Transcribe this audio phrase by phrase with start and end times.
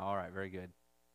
[0.00, 0.70] All right, very good.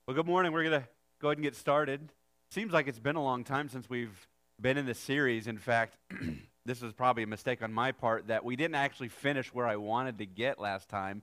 [0.05, 0.51] Well, good morning.
[0.51, 0.87] We're going to
[1.21, 2.11] go ahead and get started.
[2.51, 4.27] Seems like it's been a long time since we've
[4.59, 5.47] been in this series.
[5.47, 5.97] In fact,
[6.65, 9.77] this was probably a mistake on my part that we didn't actually finish where I
[9.77, 11.21] wanted to get last time.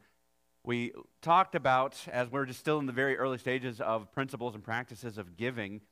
[0.64, 4.64] We talked about, as we're just still in the very early stages of principles and
[4.64, 5.82] practices of giving,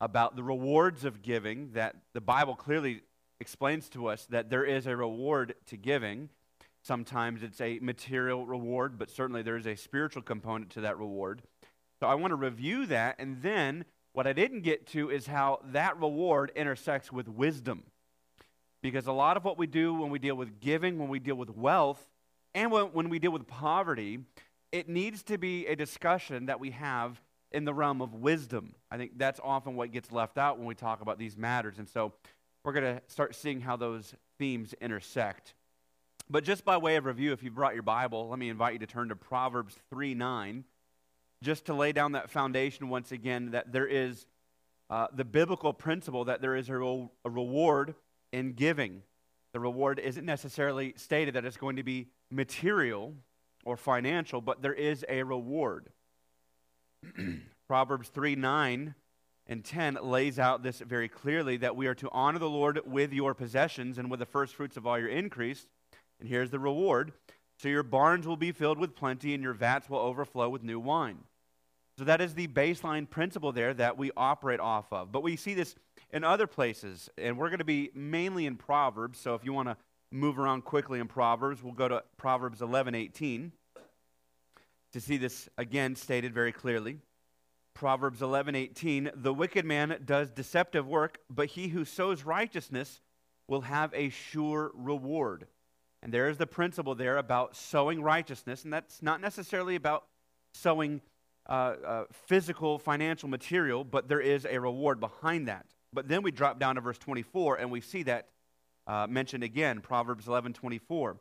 [0.00, 3.02] about the rewards of giving, that the Bible clearly
[3.38, 6.30] explains to us that there is a reward to giving.
[6.90, 11.40] Sometimes it's a material reward, but certainly there is a spiritual component to that reward.
[12.00, 13.14] So I want to review that.
[13.20, 17.84] And then what I didn't get to is how that reward intersects with wisdom.
[18.82, 21.36] Because a lot of what we do when we deal with giving, when we deal
[21.36, 22.08] with wealth,
[22.56, 24.18] and when, we deal with poverty,
[24.72, 28.74] it needs to be a discussion that we have in the realm of wisdom.
[28.90, 31.78] I think that's often what gets left out when we talk about these matters.
[31.78, 32.14] And so
[32.64, 35.54] we're going to start seeing how those themes intersect.
[36.30, 38.78] But just by way of review, if you've brought your Bible, let me invite you
[38.78, 40.64] to turn to Proverbs 3 9,
[41.42, 44.26] just to lay down that foundation once again that there is
[44.90, 47.96] uh, the biblical principle that there is a, re- a reward
[48.32, 49.02] in giving.
[49.52, 53.12] The reward isn't necessarily stated that it's going to be material
[53.64, 55.88] or financial, but there is a reward.
[57.66, 58.94] Proverbs 3 9
[59.48, 63.12] and 10 lays out this very clearly that we are to honor the Lord with
[63.12, 65.66] your possessions and with the first fruits of all your increase
[66.20, 67.12] and here's the reward.
[67.58, 70.80] So your barns will be filled with plenty, and your vats will overflow with new
[70.80, 71.18] wine.
[71.98, 75.12] So that is the baseline principle there that we operate off of.
[75.12, 75.74] But we see this
[76.10, 79.18] in other places, and we're going to be mainly in Proverbs.
[79.18, 79.76] So if you want to
[80.10, 83.52] move around quickly in Proverbs, we'll go to Proverbs 11 18
[84.92, 86.98] to see this again stated very clearly.
[87.74, 93.00] Proverbs 11 18 The wicked man does deceptive work, but he who sows righteousness
[93.46, 95.46] will have a sure reward.
[96.02, 100.04] And there is the principle there about sowing righteousness, and that's not necessarily about
[100.54, 101.02] sowing
[101.48, 105.66] uh, uh, physical, financial material, but there is a reward behind that.
[105.92, 108.28] But then we drop down to verse 24, and we see that
[108.86, 111.16] uh, mentioned again, Proverbs 11 24.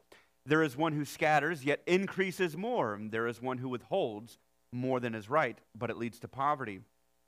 [0.46, 4.38] There is one who scatters, yet increases more, and there is one who withholds
[4.72, 6.80] more than is right, but it leads to poverty.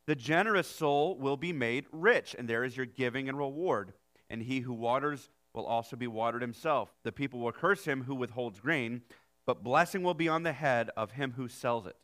[0.08, 3.94] The generous soul will be made rich, and there is your giving and reward.
[4.30, 6.94] And he who waters will also be watered himself.
[7.04, 9.02] The people will curse him who withholds grain,
[9.46, 11.96] but blessing will be on the head of him who sells it.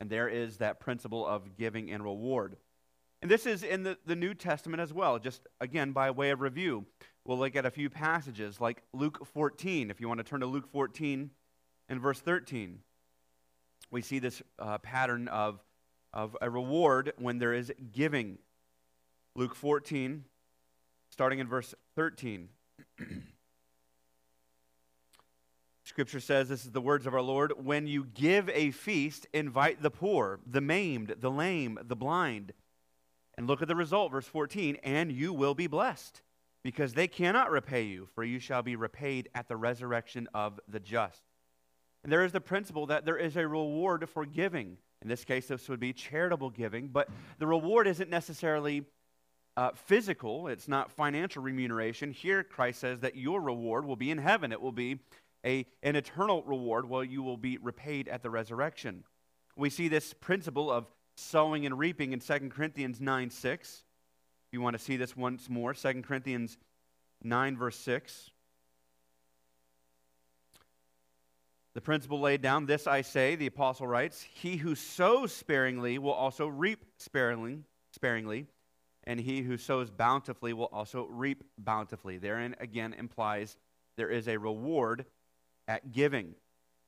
[0.00, 2.56] And there is that principle of giving and reward.
[3.20, 6.40] And this is in the, the New Testament as well, just again by way of
[6.40, 6.86] review.
[7.24, 10.46] We'll look at a few passages like Luke 14, if you want to turn to
[10.46, 11.30] Luke 14
[11.88, 12.78] and verse 13.
[13.90, 15.60] We see this uh, pattern of,
[16.12, 18.38] of a reward when there is giving.
[19.34, 20.24] Luke 14,
[21.10, 22.48] starting in verse 13.
[25.84, 29.82] Scripture says, This is the words of our Lord when you give a feast, invite
[29.82, 32.52] the poor, the maimed, the lame, the blind.
[33.36, 36.22] And look at the result, verse 14, and you will be blessed,
[36.62, 40.80] because they cannot repay you, for you shall be repaid at the resurrection of the
[40.80, 41.22] just.
[42.02, 44.76] And there is the principle that there is a reward for giving.
[45.02, 48.84] In this case, this would be charitable giving, but the reward isn't necessarily
[49.58, 52.12] uh, physical, it's not financial remuneration.
[52.12, 54.52] Here, Christ says that your reward will be in heaven.
[54.52, 55.00] It will be
[55.44, 59.02] a, an eternal reward while you will be repaid at the resurrection.
[59.56, 60.86] We see this principle of
[61.16, 63.68] sowing and reaping in 2 Corinthians 9 6.
[64.46, 66.56] If you want to see this once more, 2 Corinthians
[67.24, 68.30] 9, verse 6.
[71.74, 76.12] The principle laid down, this I say, the apostle writes, he who sows sparingly will
[76.12, 78.46] also reap sparingly, sparingly
[79.08, 82.18] and he who sows bountifully will also reap bountifully.
[82.18, 83.56] Therein, again, implies
[83.96, 85.06] there is a reward
[85.66, 86.34] at giving.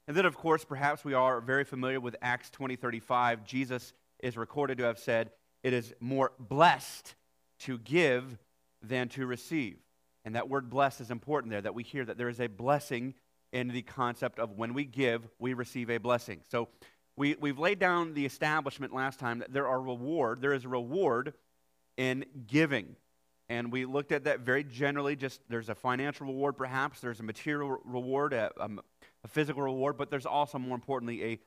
[0.06, 3.44] And then, of course, perhaps we are very familiar with Acts 20 35.
[3.44, 5.31] Jesus is recorded to have said,
[5.62, 7.14] It is more blessed
[7.60, 8.38] to give
[8.82, 9.78] than to receive.
[10.26, 13.14] And that word blessed is important there, that we hear that there is a blessing
[13.50, 16.43] in the concept of when we give, we receive a blessing.
[16.50, 16.69] So
[17.16, 20.69] we, we've laid down the establishment last time that there are reward, there is a
[20.69, 21.32] reward
[21.96, 22.96] in giving.
[23.48, 25.16] And we looked at that very generally.
[25.16, 28.70] Just there's a financial reward, perhaps, there's a material reward, a, a,
[29.25, 31.38] a physical reward, but there's also, more importantly, a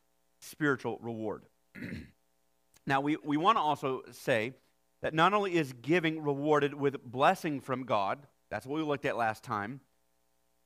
[0.41, 1.43] spiritual reward.
[2.85, 4.53] now, we, we want to also say
[5.01, 8.19] that not only is giving rewarded with blessing from God,
[8.49, 9.79] that's what we looked at last time,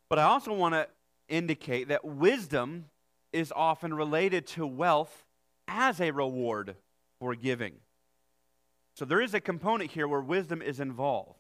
[0.10, 0.88] but I also want to
[1.28, 2.86] indicate that wisdom
[3.34, 5.26] is often related to wealth
[5.68, 6.76] as a reward
[7.20, 7.74] for giving.
[8.98, 11.38] So there is a component here where wisdom is involved.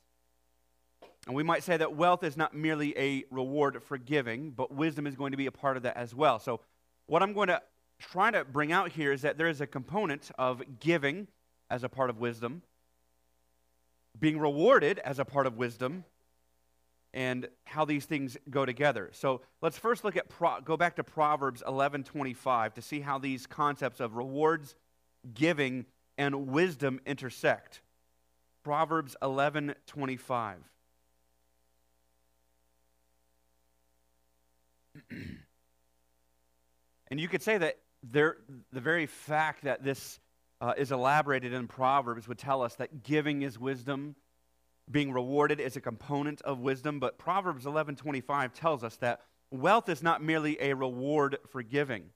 [1.26, 5.08] And we might say that wealth is not merely a reward for giving, but wisdom
[5.08, 6.38] is going to be a part of that as well.
[6.38, 6.60] So,
[7.08, 7.60] what I'm going to
[7.98, 11.30] try to bring out here is that there is a component of giving
[11.68, 12.62] as a part of wisdom,
[14.20, 16.04] being rewarded as a part of wisdom,
[17.12, 19.10] and how these things go together.
[19.14, 23.48] So let's first look at Pro- go back to Proverbs 11:25 to see how these
[23.48, 24.76] concepts of rewards,
[25.34, 27.82] giving, and wisdom intersect.
[28.64, 30.56] Proverbs 11:25.
[37.10, 38.38] and you could say that there,
[38.72, 40.20] the very fact that this
[40.60, 44.16] uh, is elaborated in Proverbs would tell us that giving is wisdom,
[44.90, 47.00] being rewarded is a component of wisdom.
[47.00, 49.22] But Proverbs 11:25 tells us that
[49.52, 52.10] wealth is not merely a reward for giving.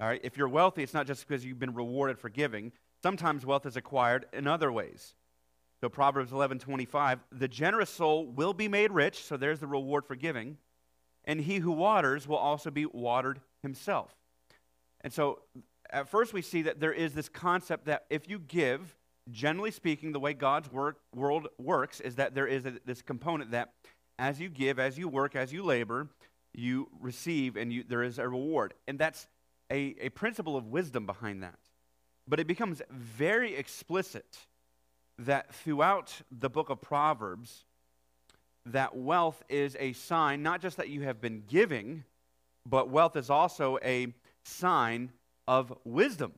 [0.00, 2.72] All right, if you're wealthy, it's not just because you've been rewarded for giving.
[3.02, 5.14] Sometimes wealth is acquired in other ways.
[5.80, 10.14] So Proverbs 11:25, the generous soul will be made rich, so there's the reward for
[10.14, 10.56] giving,
[11.24, 14.14] and he who waters will also be watered himself.
[15.02, 15.42] And so
[15.90, 18.96] at first we see that there is this concept that if you give,
[19.30, 23.50] generally speaking, the way God's work, world works is that there is a, this component
[23.50, 23.72] that
[24.18, 26.08] as you give, as you work, as you labor,
[26.54, 28.74] you receive and you, there is a reward.
[28.86, 29.26] And that's
[29.70, 31.58] a, a principle of wisdom behind that.
[32.26, 34.38] But it becomes very explicit
[35.18, 37.64] that throughout the book of Proverbs,
[38.66, 42.04] that wealth is a sign not just that you have been giving,
[42.66, 44.08] but wealth is also a
[44.44, 45.10] sign
[45.48, 46.32] of wisdom.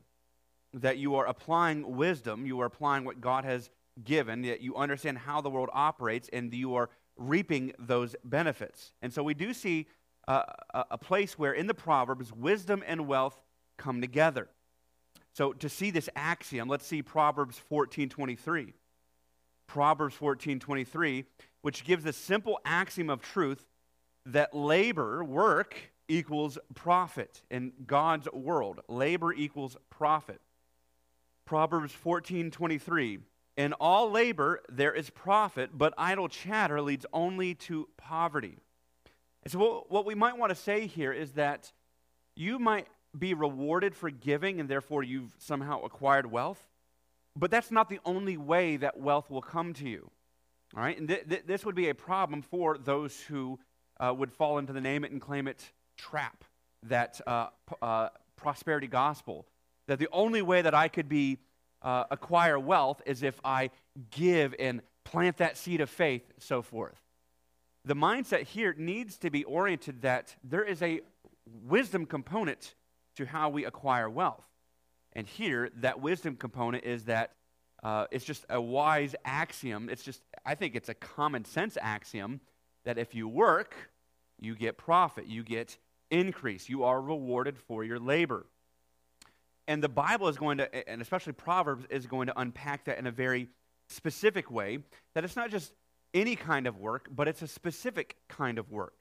[0.75, 3.69] That you are applying wisdom, you are applying what God has
[4.03, 8.93] given, that you understand how the world operates, and you are reaping those benefits.
[9.03, 9.87] And so we do see
[10.29, 10.43] uh,
[10.91, 13.41] a place where in the Proverbs, wisdom and wealth
[13.77, 14.49] come together.
[15.33, 18.75] So to see this axiom, let's see Proverbs 14:23.
[19.67, 21.25] Proverbs 14:23,
[21.63, 23.67] which gives the simple axiom of truth
[24.27, 28.81] that labor, work equals profit in God's world.
[28.89, 30.41] Labor equals profit.
[31.45, 33.21] Proverbs 14:23,
[33.57, 38.59] in all labor there is profit, but idle chatter leads only to poverty.
[39.43, 41.73] And so what, what we might want to say here is that
[42.37, 42.87] you might
[43.17, 46.69] be rewarded for giving and therefore you've somehow acquired wealth.
[47.37, 50.11] But that's not the only way that wealth will come to you.
[50.77, 50.99] All right?
[50.99, 53.59] And th- th- this would be a problem for those who
[54.01, 56.45] uh, would fall into the name it and claim it trap,
[56.85, 59.47] that uh, p- uh, prosperity gospel.
[59.89, 61.39] That the only way that I could be
[61.83, 63.71] uh, acquire wealth is if I
[64.11, 67.02] give and plant that seed of faith, so forth.
[67.85, 71.01] The mindset here needs to be oriented that there is a
[71.65, 72.75] wisdom component
[73.17, 74.45] to how we acquire wealth.
[75.15, 77.33] And here, that wisdom component is that
[77.83, 79.89] uh, it's just a wise axiom.
[79.91, 82.41] It's just, I think it's a common sense axiom
[82.85, 83.75] that if you work,
[84.39, 85.77] you get profit, you get
[86.11, 88.47] increase, you are rewarded for your labor.
[89.67, 93.07] And the Bible is going to, and especially Proverbs, is going to unpack that in
[93.07, 93.49] a very
[93.89, 94.79] specific way
[95.15, 95.73] that it's not just
[96.15, 98.95] any kind of work, but it's a specific kind of work.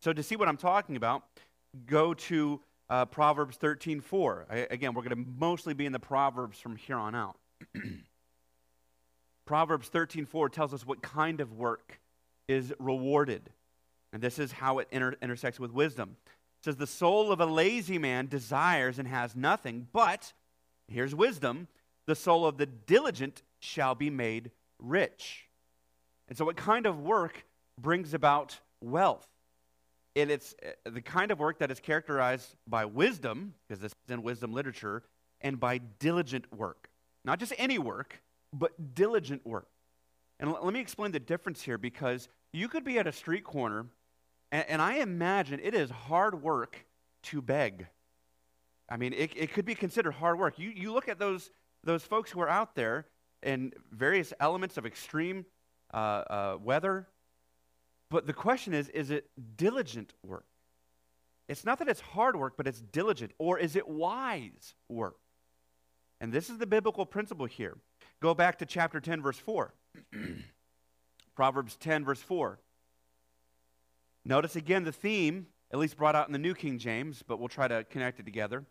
[0.00, 1.24] So to see what I'm talking about,
[1.86, 4.46] go to uh, Proverbs 13 4.
[4.48, 7.36] I, again, we're going to mostly be in the Proverbs from here on out.
[9.46, 12.00] Proverbs 13 4 tells us what kind of work
[12.48, 13.50] is rewarded.
[14.12, 16.16] And this is how it inter- intersects with wisdom.
[16.26, 20.32] It says, The soul of a lazy man desires and has nothing, but,
[20.88, 21.68] here's wisdom,
[22.06, 25.45] the soul of the diligent shall be made rich.
[26.28, 27.44] And so, what kind of work
[27.80, 29.26] brings about wealth?
[30.16, 34.12] and it's uh, the kind of work that is characterized by wisdom, because this is
[34.12, 35.02] in wisdom literature,
[35.42, 36.88] and by diligent work.
[37.24, 39.68] Not just any work, but diligent work.
[40.40, 43.86] And let me explain the difference here because you could be at a street corner,
[44.50, 46.86] and, and I imagine it is hard work
[47.24, 47.86] to beg.
[48.88, 50.58] I mean, it, it could be considered hard work.
[50.58, 51.50] You, you look at those,
[51.84, 53.06] those folks who are out there
[53.42, 55.44] in various elements of extreme
[55.96, 57.08] uh, uh, weather,
[58.10, 60.44] but the question is is it diligent work?
[61.48, 63.32] It's not that it's hard work, but it's diligent.
[63.38, 65.16] Or is it wise work?
[66.20, 67.76] And this is the biblical principle here.
[68.20, 69.72] Go back to chapter 10, verse 4.
[71.36, 72.58] Proverbs 10, verse 4.
[74.24, 77.48] Notice again the theme, at least brought out in the New King James, but we'll
[77.48, 78.64] try to connect it together.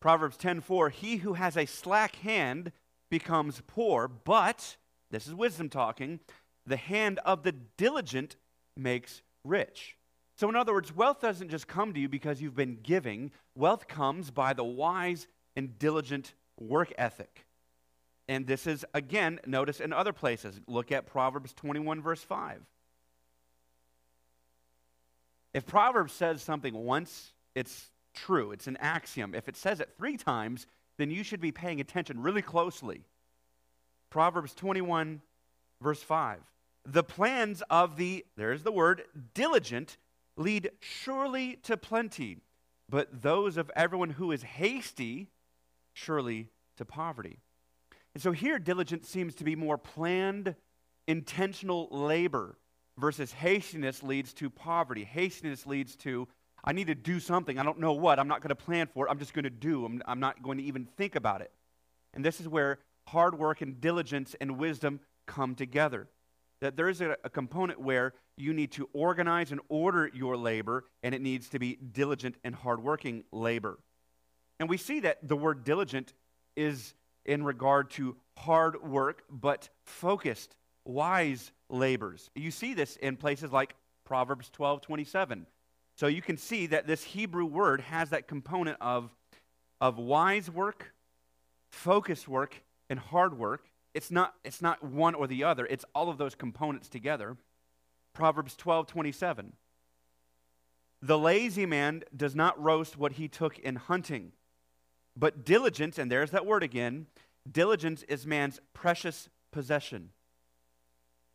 [0.00, 0.90] Proverbs 10, 4.
[0.90, 2.72] He who has a slack hand
[3.08, 4.76] becomes poor, but,
[5.10, 6.18] this is wisdom talking,
[6.66, 8.36] the hand of the diligent
[8.76, 9.96] makes rich.
[10.36, 13.88] So, in other words, wealth doesn't just come to you because you've been giving, wealth
[13.88, 17.46] comes by the wise and diligent work ethic.
[18.28, 20.60] And this is, again, notice in other places.
[20.66, 22.60] Look at Proverbs 21, verse 5.
[25.54, 28.52] If Proverbs says something once, it's true.
[28.52, 29.34] It's an axiom.
[29.34, 30.66] If it says it three times,
[30.98, 33.04] then you should be paying attention really closely.
[34.10, 35.22] Proverbs 21,
[35.80, 36.40] verse 5.
[36.88, 39.02] The plans of the, there's the word,
[39.34, 39.96] diligent,
[40.36, 42.38] lead surely to plenty,
[42.88, 45.28] but those of everyone who is hasty,
[45.92, 47.38] surely to poverty.
[48.14, 50.54] And so here, diligence seems to be more planned,
[51.08, 52.56] intentional labor
[52.98, 55.04] versus hastiness leads to poverty.
[55.04, 56.28] Hastiness leads to,
[56.64, 57.58] I need to do something.
[57.58, 58.18] I don't know what.
[58.18, 59.10] I'm not going to plan for it.
[59.10, 59.84] I'm just going to do.
[59.84, 61.50] I'm, I'm not going to even think about it.
[62.14, 62.78] And this is where
[63.08, 66.08] hard work and diligence and wisdom come together.
[66.60, 70.84] That there is a, a, component where you need to organize and order your labor,
[71.02, 73.78] and it needs to be diligent and hardworking labor.
[74.58, 76.14] And we see that the word diligent
[76.56, 76.94] is
[77.26, 82.30] in regard to hard work, but focused, wise labors.
[82.34, 85.46] You see this in places like Proverbs 12 27.
[85.96, 89.10] So you can see that this Hebrew word has that component of,
[89.80, 90.92] of wise work,
[91.70, 93.64] focused work, and hard work.
[93.96, 97.38] It's not, it's not one or the other, it's all of those components together.
[98.12, 99.54] Proverbs 12 27.
[101.00, 104.32] The lazy man does not roast what he took in hunting,
[105.16, 107.06] but diligence, and there's that word again,
[107.50, 110.10] diligence is man's precious possession.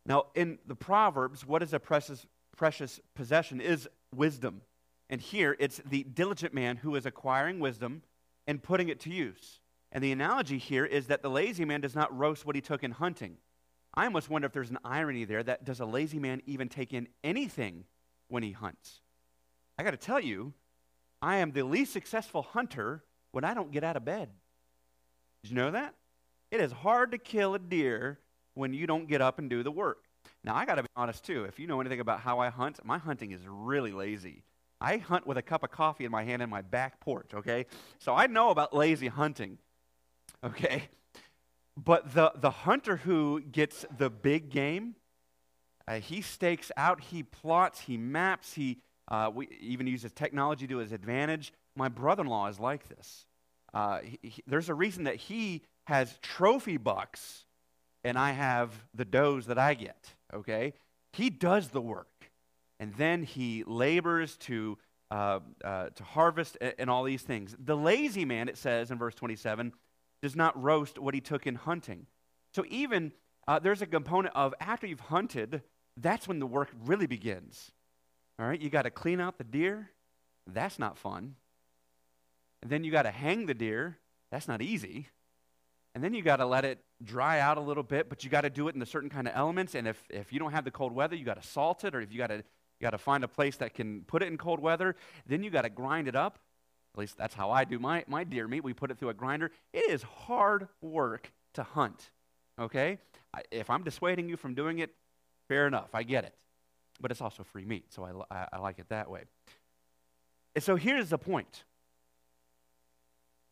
[0.06, 2.26] Now, in the Proverbs, what is a precious,
[2.56, 3.60] precious possession?
[3.60, 4.62] Is wisdom.
[5.10, 8.02] And here, it's the diligent man who is acquiring wisdom
[8.46, 9.58] and putting it to use.
[9.92, 12.82] And the analogy here is that the lazy man does not roast what he took
[12.82, 13.36] in hunting.
[13.94, 16.94] I almost wonder if there's an irony there that does a lazy man even take
[16.94, 17.84] in anything
[18.28, 19.00] when he hunts?
[19.78, 20.54] I got to tell you,
[21.20, 24.30] I am the least successful hunter when I don't get out of bed.
[25.42, 25.94] Did you know that?
[26.50, 28.18] It is hard to kill a deer
[28.54, 30.04] when you don't get up and do the work.
[30.44, 31.44] Now, I got to be honest too.
[31.44, 34.44] If you know anything about how I hunt, my hunting is really lazy.
[34.80, 37.66] I hunt with a cup of coffee in my hand in my back porch, okay?
[37.98, 39.58] So I know about lazy hunting,
[40.44, 40.88] okay?
[41.76, 44.96] But the, the hunter who gets the big game,
[45.88, 49.30] uh, he stakes out, he plots, he maps, he uh,
[49.60, 51.52] even uses technology to his advantage.
[51.74, 53.26] My brother in law is like this.
[53.72, 57.44] Uh, he, he, there's a reason that he has trophy bucks
[58.04, 60.74] and I have the does that I get, okay?
[61.12, 62.08] He does the work.
[62.80, 64.76] And then he labors to,
[65.10, 67.54] uh, uh, to harvest and, and all these things.
[67.64, 69.72] The lazy man, it says in verse 27,
[70.22, 72.06] does not roast what he took in hunting.
[72.54, 73.12] So even
[73.48, 75.62] uh, there's a component of after you've hunted,
[75.96, 77.72] that's when the work really begins.
[78.38, 79.90] All right, you got to clean out the deer.
[80.46, 81.34] That's not fun.
[82.62, 83.98] And then you got to hang the deer.
[84.30, 85.08] That's not easy.
[85.94, 88.42] And then you got to let it dry out a little bit, but you got
[88.42, 89.74] to do it in a certain kind of elements.
[89.74, 92.00] And if, if you don't have the cold weather, you got to salt it, or
[92.00, 92.36] if you got to
[92.82, 94.96] you got to find a place that can put it in cold weather.
[95.26, 96.40] Then you got to grind it up.
[96.94, 98.62] At least that's how I do my, my deer meat.
[98.62, 99.50] We put it through a grinder.
[99.72, 102.10] It is hard work to hunt.
[102.58, 102.98] Okay?
[103.34, 104.94] I, if I'm dissuading you from doing it,
[105.48, 105.94] fair enough.
[105.94, 106.34] I get it.
[107.00, 109.22] But it's also free meat, so I, I, I like it that way.
[110.54, 111.64] And so here's the point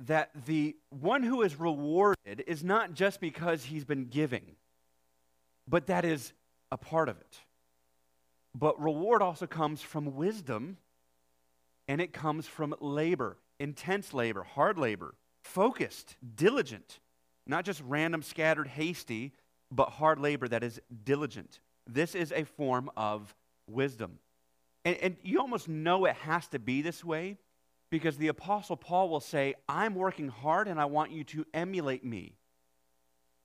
[0.00, 4.56] that the one who is rewarded is not just because he's been giving,
[5.68, 6.32] but that is
[6.72, 7.38] a part of it.
[8.54, 10.76] But reward also comes from wisdom,
[11.90, 17.00] and it comes from labor, intense labor, hard labor, focused, diligent,
[17.48, 19.32] not just random, scattered, hasty,
[19.72, 21.58] but hard labor that is diligent.
[21.88, 23.34] This is a form of
[23.66, 24.20] wisdom.
[24.84, 27.38] And, and you almost know it has to be this way
[27.90, 32.04] because the Apostle Paul will say, I'm working hard and I want you to emulate
[32.04, 32.36] me.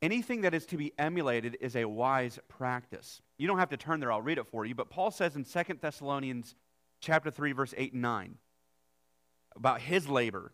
[0.03, 3.23] Anything that is to be emulated is a wise practice.
[3.39, 5.45] You don't have to turn there, I'll read it for you, but Paul says in
[5.45, 6.53] 2 Thessalonians
[7.05, 8.37] chapter 3 verse 8 and 9
[9.55, 10.51] about his labor.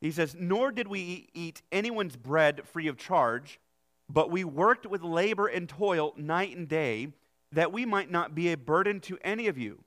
[0.00, 3.60] He says, "Nor did we eat anyone's bread free of charge,
[4.08, 7.12] but we worked with labor and toil night and day,
[7.52, 9.84] that we might not be a burden to any of you."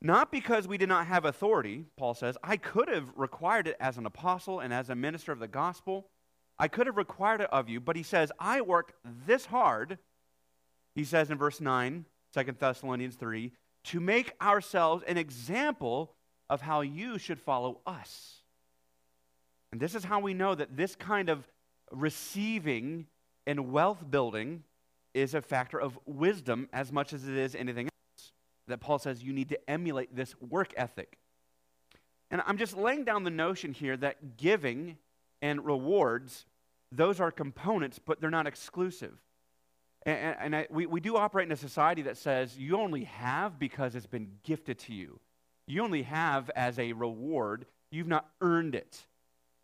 [0.00, 2.36] Not because we did not have authority, Paul says.
[2.42, 6.10] I could have required it as an apostle and as a minister of the gospel.
[6.58, 9.98] I could have required it of you, but he says, I worked this hard,
[10.94, 13.52] he says in verse 9, 2 Thessalonians 3,
[13.86, 16.12] to make ourselves an example
[16.48, 18.42] of how you should follow us.
[19.72, 21.46] And this is how we know that this kind of
[21.90, 23.06] receiving
[23.46, 24.64] and wealth building
[25.14, 28.32] is a factor of wisdom as much as it is anything else
[28.68, 31.18] that Paul says you need to emulate this work ethic.
[32.30, 34.98] And I'm just laying down the notion here that giving
[35.40, 36.44] and rewards,
[36.90, 39.16] those are components, but they're not exclusive.
[40.06, 43.58] And, and I, we, we do operate in a society that says you only have
[43.58, 45.18] because it's been gifted to you.
[45.66, 49.04] you only have as a reward, you've not earned it.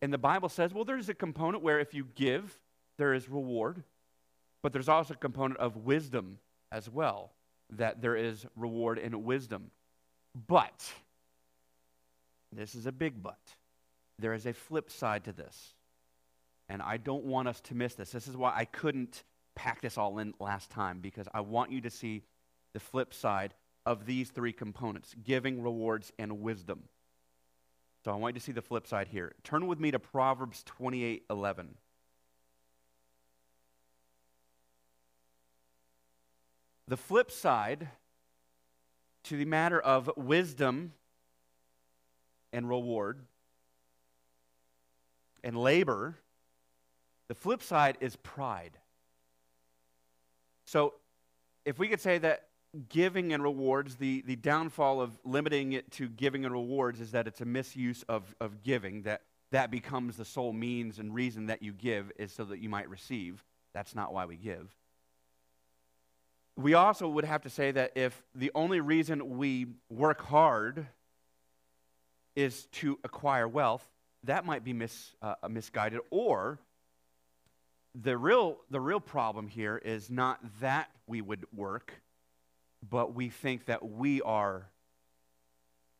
[0.01, 2.59] And the Bible says, well, there's a component where if you give,
[2.97, 3.83] there is reward,
[4.61, 6.39] but there's also a component of wisdom
[6.73, 7.31] as well,
[7.69, 9.71] that there is reward in wisdom.
[10.47, 10.91] But,
[12.51, 13.39] this is a big but,
[14.19, 15.73] there is a flip side to this.
[16.67, 18.11] And I don't want us to miss this.
[18.11, 19.23] This is why I couldn't
[19.55, 22.23] pack this all in last time, because I want you to see
[22.73, 23.53] the flip side
[23.85, 26.83] of these three components giving, rewards, and wisdom.
[28.03, 29.33] So I want you to see the flip side here.
[29.43, 31.75] Turn with me to Proverbs 28 11.
[36.87, 37.87] The flip side
[39.23, 40.93] to the matter of wisdom
[42.51, 43.21] and reward
[45.43, 46.17] and labor,
[47.29, 48.77] the flip side is pride.
[50.73, 50.95] So,
[51.65, 52.47] if we could say that
[52.89, 57.27] giving and rewards, the, the downfall of limiting it to giving and rewards is that
[57.27, 61.61] it's a misuse of, of giving, that that becomes the sole means and reason that
[61.61, 63.45] you give is so that you might receive.
[63.75, 64.75] That's not why we give.
[66.57, 70.87] We also would have to say that if the only reason we work hard
[72.35, 73.87] is to acquire wealth,
[74.23, 75.99] that might be mis, uh, misguided.
[76.09, 76.57] Or
[77.95, 81.93] the real, the real problem here is not that we would work,
[82.87, 84.69] but we think that we are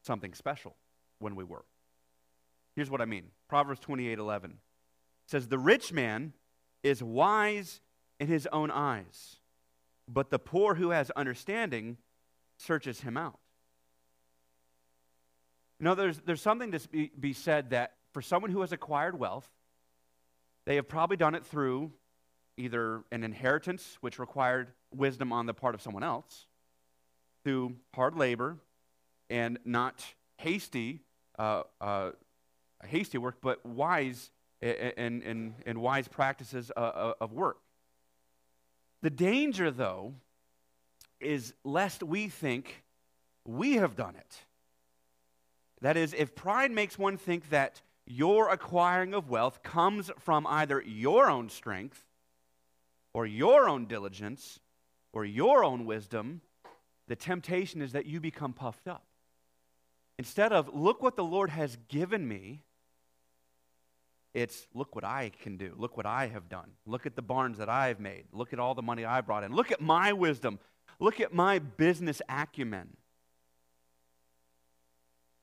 [0.01, 0.75] something special
[1.19, 1.65] when we work.
[2.75, 4.57] Here's what I mean Proverbs 28 11
[5.27, 6.33] says, The rich man
[6.81, 7.81] is wise
[8.19, 9.37] in his own eyes,
[10.07, 11.97] but the poor who has understanding
[12.57, 13.39] searches him out.
[15.79, 19.19] You know, there's, there's something to be, be said that for someone who has acquired
[19.19, 19.49] wealth,
[20.65, 21.91] they have probably done it through
[22.57, 26.45] either an inheritance, which required wisdom on the part of someone else,
[27.43, 28.57] through hard labor
[29.29, 30.05] and not
[30.37, 31.01] hasty,
[31.39, 32.11] uh, uh,
[32.85, 37.57] hasty work, but wise and, and, and wise practices uh, uh, of work.
[39.01, 40.13] The danger, though,
[41.19, 42.83] is lest we think
[43.45, 44.37] we have done it.
[45.81, 50.81] That is, if pride makes one think that your acquiring of wealth comes from either
[50.85, 52.05] your own strength
[53.13, 54.59] or your own diligence
[55.13, 56.41] or your own wisdom,
[57.07, 59.05] the temptation is that you become puffed up.
[60.17, 62.63] Instead of, look what the Lord has given me,
[64.33, 65.73] it's, look what I can do.
[65.77, 66.71] Look what I have done.
[66.87, 68.25] Look at the barns that I've made.
[68.31, 69.53] Look at all the money I brought in.
[69.53, 70.59] Look at my wisdom.
[70.99, 72.97] Look at my business acumen.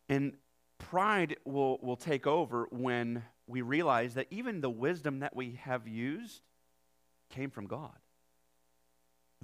[0.09, 0.33] And
[0.91, 5.87] pride will, will take over when we realize that even the wisdom that we have
[5.87, 6.43] used
[7.31, 7.97] came from God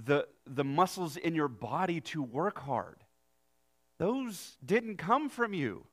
[0.03, 3.03] the, the muscles in your body to work hard.
[3.97, 5.85] Those didn't come from you.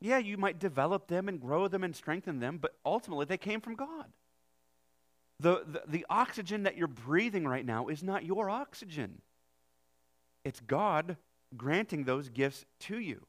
[0.00, 3.60] Yeah, you might develop them and grow them and strengthen them, but ultimately they came
[3.60, 4.06] from God.
[5.40, 9.22] The, the, the oxygen that you're breathing right now is not your oxygen,
[10.44, 11.16] it's God
[11.56, 13.26] granting those gifts to you.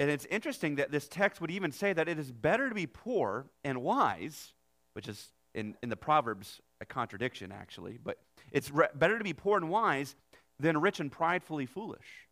[0.00, 2.86] And it's interesting that this text would even say that it is better to be
[2.86, 4.54] poor and wise,
[4.94, 8.16] which is in, in the Proverbs a contradiction, actually, but
[8.50, 10.16] it's re- better to be poor and wise
[10.58, 12.26] than rich and pridefully foolish.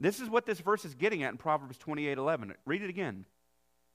[0.00, 2.54] This is what this verse is getting at in Proverbs 28 11.
[2.64, 3.26] Read it again.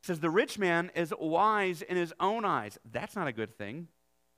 [0.03, 2.77] It says, The rich man is wise in his own eyes.
[2.91, 3.87] That's not a good thing.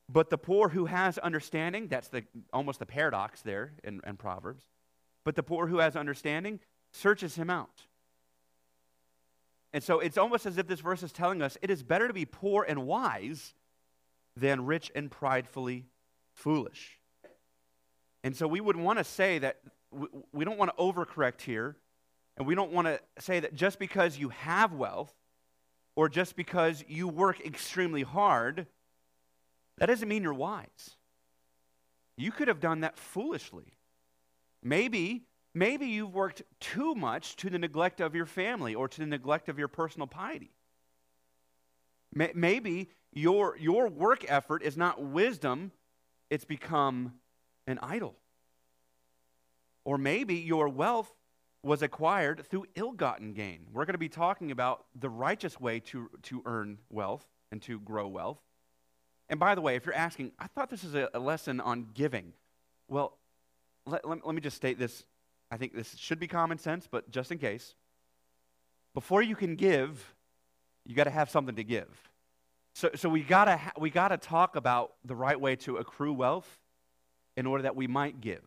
[0.07, 4.63] But the poor who has understanding, that's the, almost the paradox there in, in Proverbs.
[5.25, 6.61] But the poor who has understanding
[6.93, 7.83] searches him out.
[9.73, 12.13] And so it's almost as if this verse is telling us it is better to
[12.13, 13.53] be poor and wise
[14.35, 15.85] than rich and pridefully
[16.33, 16.99] foolish.
[18.23, 19.59] And so we would want to say that
[20.31, 21.75] we don't want to overcorrect here,
[22.37, 25.13] and we don't want to say that just because you have wealth
[25.95, 28.67] or just because you work extremely hard,
[29.77, 30.95] that doesn't mean you're wise.
[32.17, 33.73] You could have done that foolishly.
[34.63, 39.05] Maybe, maybe you've worked too much to the neglect of your family or to the
[39.05, 40.51] neglect of your personal piety.
[42.13, 45.71] Maybe your, your work effort is not wisdom,
[46.29, 47.13] it's become
[47.67, 48.15] an idol.
[49.85, 51.11] Or maybe your wealth
[51.63, 53.67] was acquired through ill gotten gain.
[53.71, 57.79] We're going to be talking about the righteous way to, to earn wealth and to
[57.79, 58.39] grow wealth.
[59.29, 61.87] And by the way, if you're asking, I thought this is a, a lesson on
[61.93, 62.33] giving.
[62.87, 63.17] Well,
[63.85, 65.05] let, let, let me just state this.
[65.51, 67.75] I think this should be common sense, but just in case.
[68.93, 70.15] Before you can give,
[70.85, 72.09] you got to have something to give.
[72.73, 76.57] So, so we gotta ha- we gotta talk about the right way to accrue wealth
[77.35, 78.43] in order that we might give.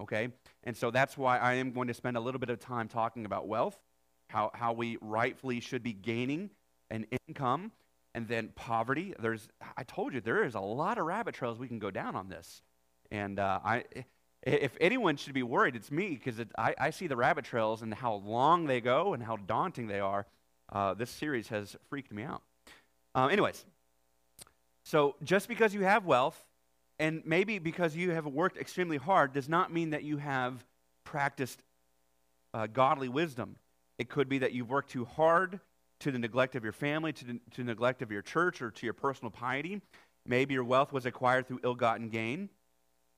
[0.00, 0.28] okay?
[0.64, 3.24] And so that's why I am going to spend a little bit of time talking
[3.24, 3.78] about wealth,
[4.28, 6.50] how, how we rightfully should be gaining
[6.90, 7.72] an income,
[8.14, 9.14] and then poverty.
[9.18, 12.14] There's, I told you, there is a lot of rabbit trails we can go down
[12.16, 12.62] on this.
[13.10, 13.84] And uh, I,
[14.42, 17.82] if anyone should be worried, it's me because it, I, I, see the rabbit trails
[17.82, 20.26] and how long they go and how daunting they are.
[20.70, 22.42] Uh, this series has freaked me out.
[23.14, 23.64] Uh, anyways,
[24.84, 26.44] so just because you have wealth
[26.98, 30.64] and maybe because you have worked extremely hard does not mean that you have
[31.04, 31.62] practiced
[32.54, 33.56] uh, godly wisdom.
[33.98, 35.60] It could be that you've worked too hard
[36.00, 38.70] to the neglect of your family, to the, to the neglect of your church, or
[38.72, 39.80] to your personal piety.
[40.26, 42.48] Maybe your wealth was acquired through ill gotten gain.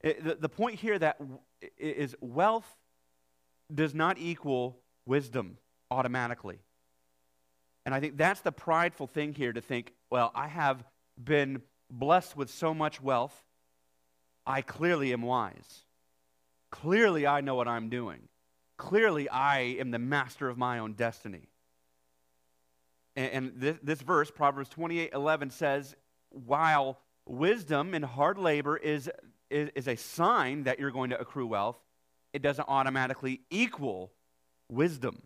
[0.05, 1.19] It, the, the point here that
[1.79, 2.67] is wealth
[3.75, 5.57] does not equal wisdom
[5.91, 6.59] automatically.
[7.87, 10.85] And I think that's the prideful thing here to think, well, I have
[11.23, 13.35] been blessed with so much wealth,
[14.47, 15.85] I clearly am wise.
[16.71, 18.29] Clearly, I know what I'm doing.
[18.77, 21.49] Clearly, I am the master of my own destiny.
[23.17, 25.95] And, and this, this verse, Proverbs 28 11, says,
[26.31, 29.09] while wisdom and hard labor is
[29.55, 31.79] is, a sign that you're going to accrue wealth,
[32.33, 34.13] it doesn't automatically equal
[34.69, 35.23] wisdom.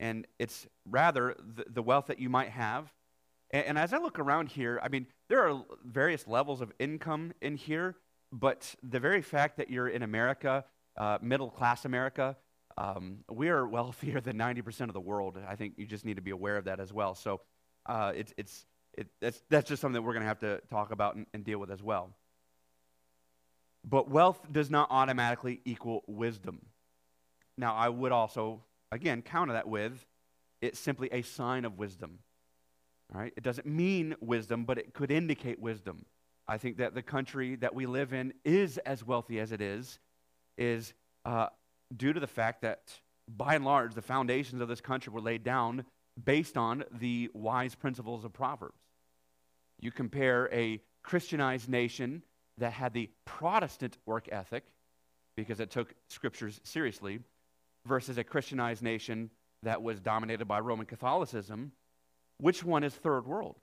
[0.00, 2.92] And it's rather the, the wealth that you might have.
[3.50, 7.32] And, and as I look around here, I mean, there are various levels of income
[7.40, 7.96] in here,
[8.32, 10.64] but the very fact that you're in America,
[10.96, 12.36] uh, middle class America,
[12.76, 15.38] um, we are wealthier than 90% of the world.
[15.48, 17.14] I think you just need to be aware of that as well.
[17.14, 17.40] So
[17.86, 18.66] uh, it's, it's,
[18.98, 21.44] it, that's, that's just something that we're going to have to talk about and, and
[21.44, 22.10] deal with as well.
[23.84, 26.66] But wealth does not automatically equal wisdom.
[27.56, 30.06] Now, I would also, again, counter that with
[30.60, 32.20] it's simply a sign of wisdom.
[33.14, 33.32] All right?
[33.36, 36.06] It doesn't mean wisdom, but it could indicate wisdom.
[36.48, 39.98] I think that the country that we live in is as wealthy as it is,
[40.56, 40.94] is
[41.24, 41.48] uh,
[41.94, 42.80] due to the fact that,
[43.28, 45.84] by and large, the foundations of this country were laid down
[46.22, 48.78] based on the wise principles of Proverbs.
[49.80, 52.22] You compare a Christianized nation
[52.58, 54.64] that had the Protestant work ethic,
[55.36, 57.20] because it took scriptures seriously,
[57.86, 59.30] versus a Christianized nation
[59.62, 61.72] that was dominated by Roman Catholicism,
[62.38, 63.56] which one is third world?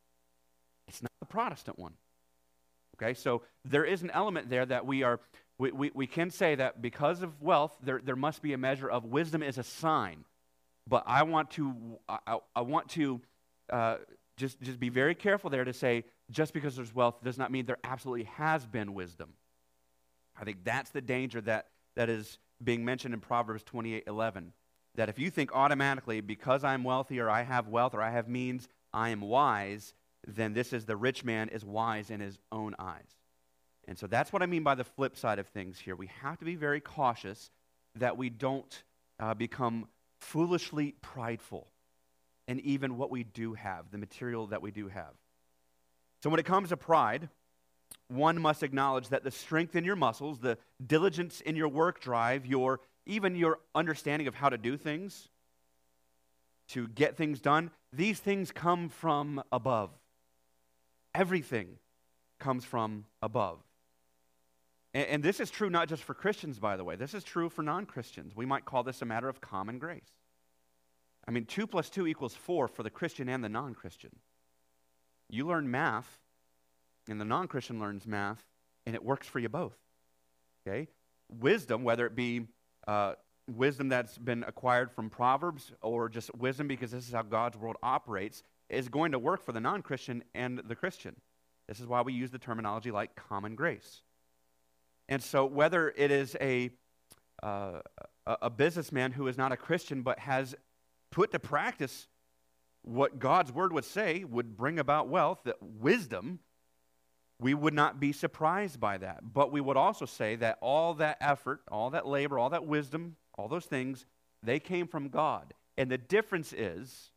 [0.87, 1.93] It's not the Protestant one.
[2.97, 5.19] Okay, so there is an element there that we are,
[5.57, 8.89] we, we, we can say that because of wealth, there, there must be a measure
[8.89, 10.25] of wisdom is a sign.
[10.87, 11.73] But I want to,
[12.07, 13.21] I, I want to
[13.71, 13.97] uh,
[14.37, 17.65] just, just be very careful there to say just because there's wealth does not mean
[17.65, 19.33] there absolutely has been wisdom.
[20.39, 24.53] I think that's the danger that, that is being mentioned in Proverbs 28 11.
[24.95, 28.27] That if you think automatically, because I'm wealthy or I have wealth or I have
[28.27, 29.93] means, I am wise,
[30.27, 33.07] then this is the rich man is wise in his own eyes.
[33.87, 35.95] And so that's what I mean by the flip side of things here.
[35.95, 37.49] We have to be very cautious
[37.95, 38.83] that we don't
[39.19, 39.87] uh, become
[40.19, 41.67] foolishly prideful
[42.47, 45.13] in even what we do have, the material that we do have.
[46.21, 47.29] So when it comes to pride,
[48.07, 52.45] one must acknowledge that the strength in your muscles, the diligence in your work drive,
[52.45, 55.29] your even your understanding of how to do things,
[56.69, 59.89] to get things done, these things come from above.
[61.15, 61.77] Everything
[62.39, 63.59] comes from above.
[64.93, 66.95] And, and this is true not just for Christians, by the way.
[66.95, 68.35] This is true for non Christians.
[68.35, 70.11] We might call this a matter of common grace.
[71.27, 74.11] I mean, 2 plus 2 equals 4 for the Christian and the non Christian.
[75.31, 76.19] You learn math,
[77.07, 78.43] and the non Christian learns math,
[78.85, 79.77] and it works for you both.
[80.67, 80.89] Okay?
[81.29, 82.47] Wisdom, whether it be
[82.85, 83.13] uh,
[83.47, 87.77] wisdom that's been acquired from Proverbs or just wisdom because this is how God's world
[87.81, 91.15] operates, is going to work for the non Christian and the Christian.
[91.67, 94.01] This is why we use the terminology like common grace.
[95.07, 96.71] And so, whether it is a,
[97.41, 97.79] uh,
[98.25, 100.55] a businessman who is not a Christian but has
[101.09, 102.07] put to practice
[102.83, 106.39] what God's word would say would bring about wealth, that wisdom,
[107.39, 109.33] we would not be surprised by that.
[109.33, 113.15] But we would also say that all that effort, all that labor, all that wisdom,
[113.35, 114.05] all those things,
[114.43, 115.53] they came from God.
[115.77, 117.11] And the difference is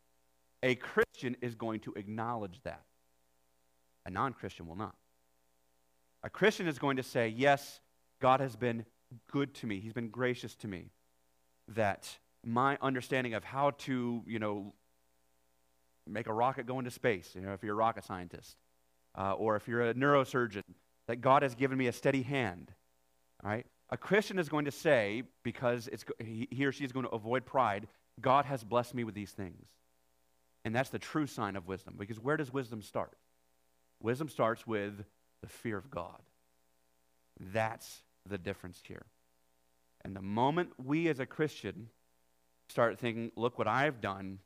[0.63, 2.83] a Christian is going to acknowledge that.
[4.05, 4.95] A non Christian will not.
[6.23, 7.79] A Christian is going to say, Yes,
[8.19, 8.85] God has been
[9.31, 10.89] good to me, He's been gracious to me.
[11.67, 14.73] That my understanding of how to, you know,
[16.07, 18.55] make a rocket go into space, you know, if you're a rocket scientist,
[19.17, 20.63] uh, or if you're a neurosurgeon,
[21.07, 22.71] that God has given me a steady hand.
[23.43, 23.65] All right?
[23.89, 27.11] A Christian is going to say, because it's, he, he or she is going to
[27.11, 27.87] avoid pride,
[28.19, 29.67] God has blessed me with these things.
[30.63, 31.95] And that's the true sign of wisdom.
[31.97, 33.17] Because where does wisdom start?
[34.01, 35.05] Wisdom starts with
[35.41, 36.21] the fear of God.
[37.39, 39.05] That's the difference here.
[40.03, 41.89] And the moment we as a Christian
[42.69, 44.39] start thinking, look what I've done,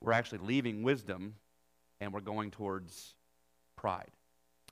[0.00, 1.34] we're actually leaving wisdom
[2.00, 3.14] and we're going towards
[3.76, 4.10] pride.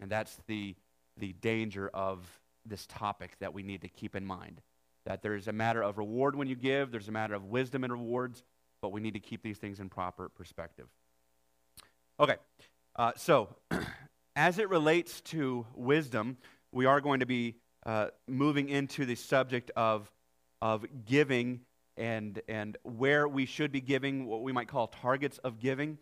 [0.01, 0.75] And that's the,
[1.17, 2.27] the danger of
[2.65, 4.61] this topic that we need to keep in mind.
[5.07, 7.93] That there's a matter of reward when you give, there's a matter of wisdom and
[7.93, 8.43] rewards,
[8.83, 10.87] but we need to keep these things in proper perspective.
[12.21, 12.37] Okay,
[12.97, 13.49] uh, so
[14.37, 16.37] as it relates to wisdom,
[16.73, 20.11] we are going to be uh, moving into the subject of,
[20.61, 21.61] of giving
[21.99, 25.99] and, and where we should be giving, what we might call targets of giving.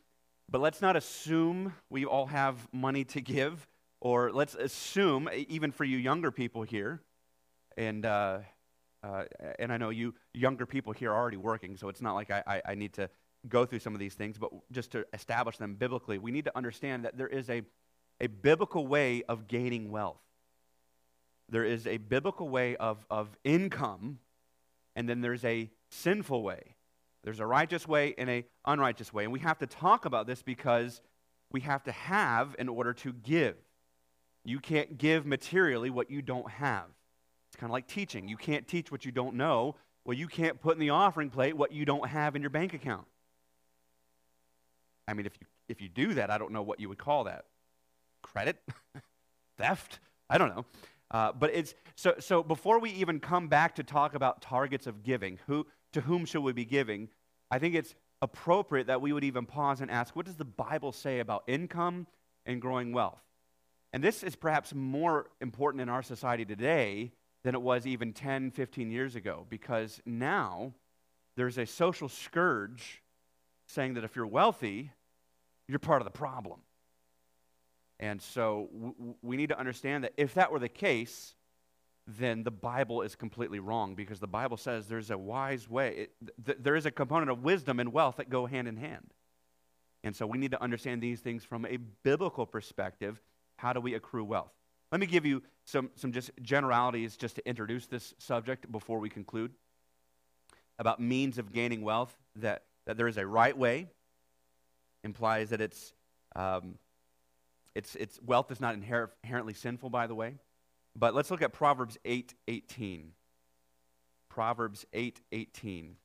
[0.48, 3.66] But let's not assume we all have money to give,
[4.00, 7.00] or let's assume, even for you younger people here,
[7.76, 8.38] and, uh,
[9.02, 9.24] uh,
[9.58, 12.42] and I know you younger people here are already working, so it's not like I,
[12.46, 13.10] I, I need to
[13.48, 16.56] go through some of these things, but just to establish them biblically, we need to
[16.56, 17.62] understand that there is a,
[18.20, 20.20] a biblical way of gaining wealth.
[21.48, 24.18] There is a biblical way of, of income,
[24.94, 26.76] and then there's a sinful way.
[27.24, 29.24] There's a righteous way and a unrighteous way.
[29.24, 31.00] And we have to talk about this because
[31.50, 33.56] we have to have in order to give.
[34.44, 36.84] You can't give materially what you don't have.
[37.48, 38.28] It's kind of like teaching.
[38.28, 39.74] You can't teach what you don't know.
[40.04, 42.74] Well, you can't put in the offering plate what you don't have in your bank
[42.74, 43.06] account.
[45.08, 47.24] I mean, if you, if you do that, I don't know what you would call
[47.24, 47.44] that.
[48.22, 48.56] Credit?
[49.58, 49.98] Theft?
[50.30, 50.64] I don't know.
[51.10, 55.02] Uh, but it's so, so before we even come back to talk about targets of
[55.02, 57.08] giving, who, to whom should we be giving?
[57.50, 60.92] I think it's appropriate that we would even pause and ask, what does the Bible
[60.92, 62.06] say about income
[62.44, 63.22] and growing wealth?
[63.94, 67.12] And this is perhaps more important in our society today
[67.44, 70.74] than it was even 10, 15 years ago, because now
[71.34, 73.02] there's a social scourge
[73.66, 74.90] saying that if you're wealthy,
[75.66, 76.60] you're part of the problem.
[77.98, 78.68] And so
[79.22, 81.35] we need to understand that if that were the case,
[82.06, 85.96] then the Bible is completely wrong because the Bible says there's a wise way.
[85.96, 86.12] It,
[86.44, 89.12] th- there is a component of wisdom and wealth that go hand in hand.
[90.04, 93.20] And so we need to understand these things from a biblical perspective.
[93.56, 94.52] How do we accrue wealth?
[94.92, 99.08] Let me give you some, some just generalities just to introduce this subject before we
[99.08, 99.50] conclude
[100.78, 102.16] about means of gaining wealth.
[102.36, 103.88] That, that there is a right way
[105.02, 105.92] implies that it's,
[106.36, 106.76] um,
[107.74, 110.34] it's, it's wealth is not inherently sinful, by the way.
[110.98, 113.12] But let's look at Proverbs 8 18.
[114.30, 115.96] Proverbs 8 18.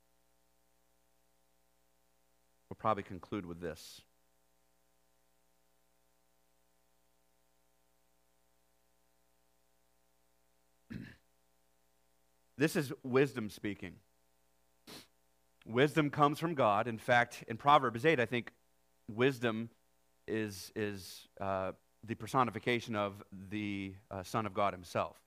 [2.69, 4.01] We'll probably conclude with this.
[12.57, 13.93] this is wisdom speaking.
[15.65, 16.89] Wisdom comes from God.
[16.89, 18.51] In fact, in Proverbs 8, I think
[19.07, 19.69] wisdom
[20.27, 21.71] is, is uh,
[22.05, 25.17] the personification of the uh, Son of God himself.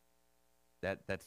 [0.83, 1.27] That, that's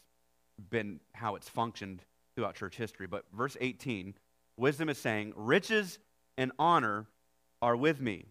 [0.70, 2.02] been how it's functioned
[2.36, 3.08] throughout church history.
[3.08, 4.14] But verse 18,
[4.58, 6.00] wisdom is saying, Riches
[6.38, 7.08] and honor
[7.62, 8.26] are with me,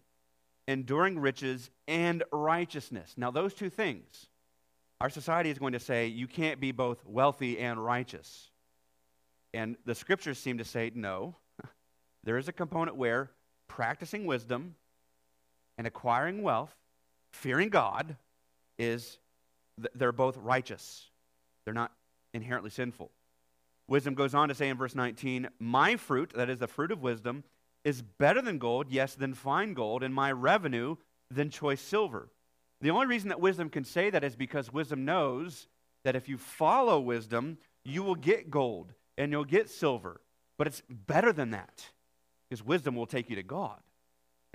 [0.67, 3.13] enduring riches and righteousness.
[3.17, 4.27] Now, those two things,
[5.01, 8.49] our society is going to say you can't be both wealthy and righteous.
[9.53, 11.35] And the scriptures seem to say no.
[12.23, 13.31] there is a component where
[13.67, 14.75] practicing wisdom
[15.77, 16.75] and acquiring wealth
[17.37, 18.17] fearing God
[18.77, 19.17] is
[19.95, 21.09] they're both righteous.
[21.65, 21.91] They're not
[22.33, 23.11] inherently sinful.
[23.87, 27.01] Wisdom goes on to say in verse 19, My fruit, that is the fruit of
[27.01, 27.43] wisdom,
[27.85, 30.95] is better than gold, yes, than fine gold, and my revenue
[31.31, 32.29] than choice silver.
[32.81, 35.67] The only reason that wisdom can say that is because wisdom knows
[36.03, 40.21] that if you follow wisdom, you will get gold and you'll get silver.
[40.57, 41.89] But it's better than that
[42.49, 43.79] because wisdom will take you to God.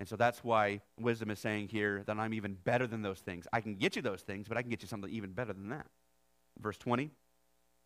[0.03, 3.47] And so that's why wisdom is saying here that I'm even better than those things.
[3.53, 5.69] I can get you those things, but I can get you something even better than
[5.69, 5.87] that.
[6.61, 7.13] Verse 20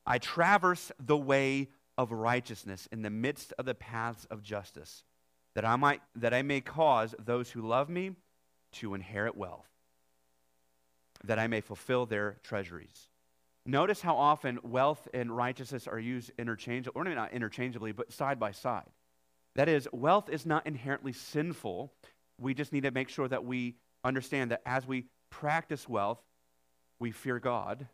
[0.07, 5.05] I traverse the way of righteousness in the midst of the paths of justice,
[5.57, 8.13] that I, might, that I may cause those who love me
[8.77, 9.69] to inherit wealth,
[11.25, 13.11] that I may fulfill their treasuries.
[13.67, 18.53] Notice how often wealth and righteousness are used interchangeably, or not interchangeably, but side by
[18.53, 18.89] side.
[19.57, 21.93] That is, wealth is not inherently sinful.
[22.39, 26.21] We just need to make sure that we understand that as we practice wealth,
[26.99, 27.87] we fear God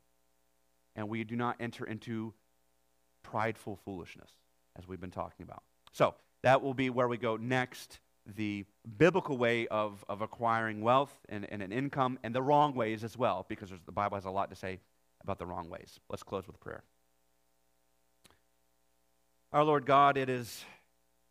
[0.96, 2.34] and we do not enter into
[3.22, 4.30] prideful foolishness,
[4.76, 5.62] as we've been talking about.
[5.92, 8.00] So, that will be where we go next
[8.36, 8.64] the
[8.98, 13.16] biblical way of, of acquiring wealth and, and an income, and the wrong ways as
[13.16, 14.80] well, because the Bible has a lot to say
[15.22, 16.00] about the wrong ways.
[16.10, 16.82] Let's close with prayer.
[19.52, 20.64] Our Lord God, it is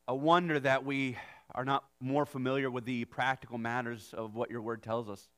[0.07, 1.17] a wonder that we
[1.53, 5.29] are not more familiar with the practical matters of what your word tells us.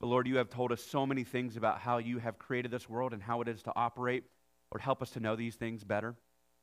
[0.00, 2.88] But Lord, you have told us so many things about how you have created this
[2.88, 4.24] world and how it is to operate.
[4.72, 6.14] Lord, help us to know these things better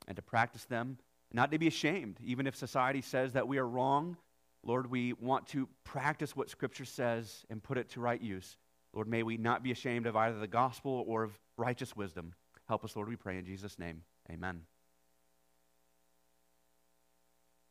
[0.07, 0.97] and to practice them,
[1.33, 4.17] not to be ashamed, even if society says that we are wrong.
[4.63, 8.57] Lord, we want to practice what Scripture says and put it to right use.
[8.93, 12.33] Lord, may we not be ashamed of either the gospel or of righteous wisdom.
[12.67, 14.03] Help us, Lord, we pray in Jesus' name.
[14.29, 14.61] Amen.